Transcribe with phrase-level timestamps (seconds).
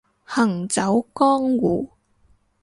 [0.25, 1.87] 行走江湖